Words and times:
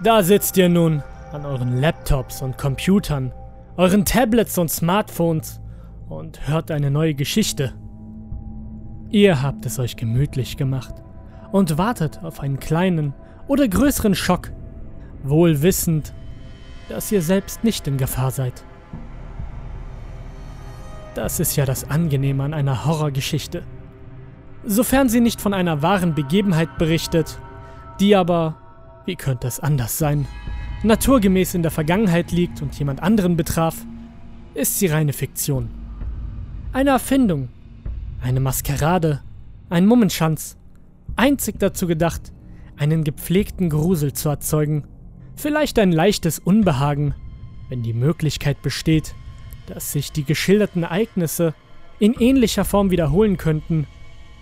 Da 0.00 0.22
sitzt 0.22 0.56
ihr 0.56 0.68
nun 0.68 1.02
an 1.32 1.44
euren 1.44 1.80
Laptops 1.80 2.40
und 2.40 2.56
Computern, 2.56 3.32
euren 3.76 4.04
Tablets 4.04 4.56
und 4.56 4.70
Smartphones 4.70 5.60
und 6.08 6.46
hört 6.46 6.70
eine 6.70 6.88
neue 6.92 7.14
Geschichte. 7.14 7.74
Ihr 9.10 9.42
habt 9.42 9.66
es 9.66 9.80
euch 9.80 9.96
gemütlich 9.96 10.56
gemacht 10.56 10.94
und 11.50 11.78
wartet 11.78 12.22
auf 12.22 12.38
einen 12.38 12.60
kleinen 12.60 13.12
oder 13.48 13.66
größeren 13.66 14.14
Schock, 14.14 14.52
wohl 15.24 15.62
wissend, 15.62 16.14
dass 16.88 17.10
ihr 17.10 17.20
selbst 17.20 17.64
nicht 17.64 17.88
in 17.88 17.96
Gefahr 17.96 18.30
seid. 18.30 18.62
Das 21.16 21.40
ist 21.40 21.56
ja 21.56 21.64
das 21.64 21.90
Angenehme 21.90 22.44
an 22.44 22.54
einer 22.54 22.84
Horrorgeschichte. 22.84 23.64
Sofern 24.64 25.08
sie 25.08 25.20
nicht 25.20 25.40
von 25.40 25.54
einer 25.54 25.82
wahren 25.82 26.14
Begebenheit 26.14 26.78
berichtet, 26.78 27.40
die 27.98 28.14
aber 28.14 28.67
wie 29.08 29.16
könnte 29.16 29.48
es 29.48 29.58
anders 29.58 29.98
sein? 29.98 30.28
Naturgemäß 30.84 31.54
in 31.54 31.62
der 31.62 31.72
Vergangenheit 31.72 32.30
liegt 32.30 32.62
und 32.62 32.78
jemand 32.78 33.02
anderen 33.02 33.36
betraf, 33.36 33.74
ist 34.54 34.78
sie 34.78 34.86
reine 34.86 35.12
Fiktion. 35.12 35.70
Eine 36.72 36.90
Erfindung, 36.90 37.48
eine 38.20 38.38
Maskerade, 38.38 39.22
ein 39.70 39.86
Mummenschanz, 39.86 40.58
einzig 41.16 41.58
dazu 41.58 41.86
gedacht, 41.86 42.32
einen 42.76 43.02
gepflegten 43.02 43.70
Grusel 43.70 44.12
zu 44.12 44.28
erzeugen, 44.28 44.84
vielleicht 45.34 45.78
ein 45.78 45.90
leichtes 45.90 46.38
Unbehagen, 46.38 47.14
wenn 47.70 47.82
die 47.82 47.94
Möglichkeit 47.94 48.60
besteht, 48.62 49.14
dass 49.66 49.90
sich 49.90 50.12
die 50.12 50.24
geschilderten 50.24 50.82
Ereignisse 50.82 51.54
in 51.98 52.12
ähnlicher 52.12 52.64
Form 52.64 52.90
wiederholen 52.90 53.38
könnten, 53.38 53.86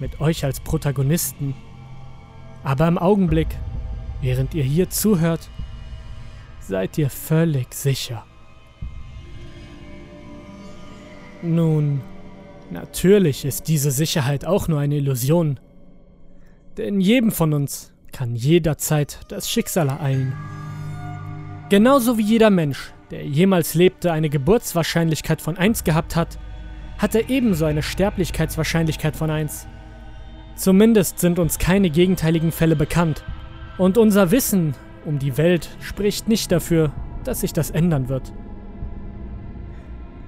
mit 0.01 0.21
euch 0.21 0.45
als 0.45 0.61
Protagonisten. 0.61 1.55
Aber 2.65 2.89
im 2.89 2.99
Augenblick 2.99 3.49
Während 4.21 4.55
ihr 4.55 4.65
hier 4.65 4.91
zuhört, 4.91 5.51
seid 6.61 6.99
ihr 6.99 7.11
völlig 7.11 7.75
sicher. 7.75 8.25
Nun, 11.43 12.01
natürlich 12.71 13.45
ist 13.45 13.69
diese 13.69 13.91
Sicherheit 13.91 14.45
auch 14.45 14.69
nur 14.69 14.81
eine 14.81 14.97
Illusion. 14.97 15.61
Denn 16.77 17.01
jedem 17.01 17.31
von 17.31 17.53
uns 17.53 17.93
kann 18.13 18.35
jederzeit 18.35 19.21
das 19.29 19.51
Schicksal 19.51 19.89
ereilen. 19.89 20.35
Genauso 21.69 22.17
wie 22.19 22.23
jeder 22.23 22.51
Mensch, 22.51 22.93
der 23.11 23.27
jemals 23.27 23.75
lebte, 23.75 24.13
eine 24.13 24.31
Geburtswahrscheinlichkeit 24.31 25.43
von 25.43 25.57
1 25.57 25.85
gehabt 25.85 26.17
hat, 26.17 26.39
hat 26.99 27.15
er 27.15 27.29
ebenso 27.29 27.65
eine 27.65 27.83
Sterblichkeitswahrscheinlichkeit 27.83 29.17
von 29.17 29.31
1. 29.31 29.67
Zumindest 30.55 31.19
sind 31.19 31.39
uns 31.39 31.59
keine 31.59 31.91
gegenteiligen 31.91 32.53
Fälle 32.53 32.77
bekannt. 32.77 33.23
Und 33.79 33.99
unser 33.99 34.31
Wissen 34.31 34.75
um 35.05 35.19
die 35.19 35.37
Welt 35.37 35.69
spricht 35.81 36.29
nicht 36.29 36.51
dafür, 36.51 36.93
dass 37.25 37.41
sich 37.41 37.53
das 37.53 37.71
ändern 37.71 38.09
wird. 38.09 38.33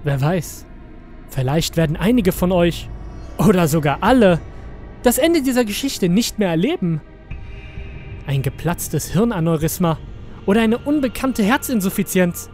Wer 0.04 0.20
weiß, 0.20 0.66
vielleicht 1.28 1.76
werden 1.76 1.96
einige 1.96 2.32
von 2.32 2.52
euch, 2.52 2.88
oder 3.38 3.68
sogar 3.68 3.98
alle, 4.02 4.40
das 5.02 5.18
Ende 5.18 5.42
dieser 5.42 5.64
Geschichte 5.64 6.08
nicht 6.08 6.38
mehr 6.38 6.48
erleben. 6.48 7.00
Ein 8.26 8.42
geplatztes 8.42 9.12
Hirnaneurysma 9.12 9.98
oder 10.44 10.60
eine 10.60 10.78
unbekannte 10.78 11.42
Herzinsuffizienz. 11.42 12.50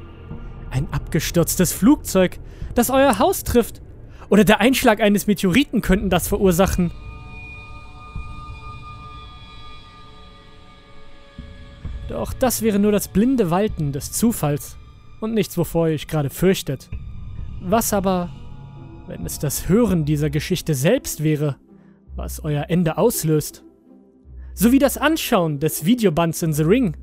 Ein 0.71 0.89
abgestürztes 0.93 1.73
Flugzeug, 1.73 2.39
das 2.75 2.91
euer 2.91 3.19
Haus 3.19 3.45
trifft. 3.45 3.83
Oder 4.29 4.45
der 4.45 4.61
Einschlag 4.61 5.01
eines 5.01 5.27
Meteoriten 5.27 5.81
könnten 5.81 6.11
das 6.11 6.29
verursachen. 6.29 6.91
Doch 12.09 12.33
das 12.33 12.63
wäre 12.63 12.79
nur 12.79 12.93
das 12.93 13.09
blinde 13.09 13.51
Walten 13.51 13.93
des 13.93 14.13
Zufalls 14.13 14.77
und 15.21 15.35
nichts, 15.35 15.57
wovor 15.57 15.89
ihr 15.89 15.95
euch 15.95 16.07
gerade 16.07 16.31
fürchtet. 16.31 16.91
Was 17.61 17.93
aber, 17.93 18.31
wenn 19.07 19.25
es 19.25 19.39
das 19.39 19.69
Hören 19.69 20.05
dieser 20.05 20.31
Geschichte 20.31 20.75
selbst 20.75 21.23
wäre, 21.23 21.57
was 22.15 22.45
euer 22.45 22.67
Ende 22.69 22.99
auslöst? 22.99 23.65
Sowie 24.55 24.79
das 24.79 24.99
Anschauen 24.99 25.59
des 25.59 25.85
Videobands 25.85 26.43
in 26.43 26.53
The 26.53 26.63
Ring. 26.63 26.97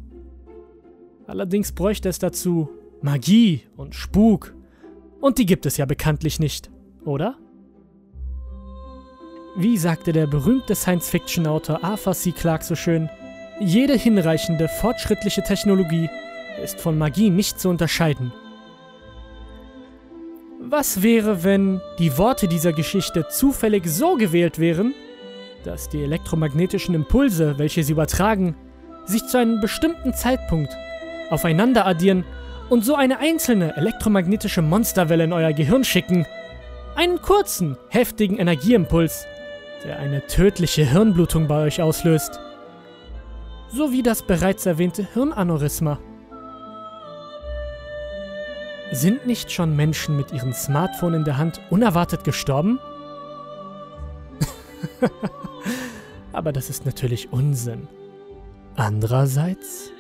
Allerdings 1.27 1.71
bräuchte 1.71 2.09
es 2.09 2.19
dazu 2.19 2.69
Magie 3.01 3.63
und 3.75 3.95
Spuk. 3.95 4.53
Und 5.19 5.37
die 5.37 5.45
gibt 5.45 5.65
es 5.65 5.77
ja 5.77 5.85
bekanntlich 5.85 6.39
nicht, 6.39 6.71
oder? 7.03 7.37
Wie 9.57 9.77
sagte 9.77 10.13
der 10.13 10.27
berühmte 10.27 10.75
Science-Fiction-Autor 10.75 11.83
Arthur 11.83 12.13
C. 12.13 12.31
Clarke 12.31 12.63
so 12.63 12.75
schön, 12.75 13.09
jede 13.61 13.93
hinreichende 13.93 14.67
fortschrittliche 14.67 15.43
Technologie 15.43 16.09
ist 16.63 16.81
von 16.81 16.97
Magie 16.97 17.29
nicht 17.29 17.59
zu 17.59 17.69
unterscheiden. 17.69 18.33
Was 20.59 21.03
wäre, 21.03 21.43
wenn 21.43 21.81
die 21.99 22.17
Worte 22.17 22.47
dieser 22.47 22.73
Geschichte 22.73 23.27
zufällig 23.29 23.85
so 23.87 24.15
gewählt 24.15 24.59
wären, 24.59 24.93
dass 25.63 25.89
die 25.89 26.03
elektromagnetischen 26.03 26.95
Impulse, 26.95 27.57
welche 27.57 27.83
sie 27.83 27.91
übertragen, 27.91 28.55
sich 29.05 29.25
zu 29.25 29.37
einem 29.37 29.59
bestimmten 29.59 30.13
Zeitpunkt 30.13 30.75
aufeinander 31.29 31.85
addieren 31.85 32.25
und 32.69 32.83
so 32.83 32.95
eine 32.95 33.19
einzelne 33.19 33.75
elektromagnetische 33.77 34.61
Monsterwelle 34.61 35.25
in 35.25 35.33
euer 35.33 35.53
Gehirn 35.53 35.83
schicken? 35.83 36.25
Einen 36.95 37.21
kurzen, 37.21 37.77
heftigen 37.89 38.37
Energieimpuls, 38.37 39.25
der 39.83 39.99
eine 39.99 40.25
tödliche 40.27 40.83
Hirnblutung 40.83 41.47
bei 41.47 41.65
euch 41.65 41.81
auslöst 41.81 42.39
sowie 43.71 44.03
das 44.03 44.21
bereits 44.23 44.65
erwähnte 44.65 45.07
Hirnaneurysma. 45.13 45.99
Sind 48.91 49.25
nicht 49.25 49.51
schon 49.51 49.75
Menschen 49.75 50.17
mit 50.17 50.33
ihrem 50.33 50.51
Smartphone 50.53 51.13
in 51.13 51.23
der 51.23 51.37
Hand 51.37 51.61
unerwartet 51.69 52.23
gestorben? 52.23 52.79
Aber 56.33 56.51
das 56.51 56.69
ist 56.69 56.85
natürlich 56.85 57.31
Unsinn. 57.31 57.87
Andererseits 58.75 59.91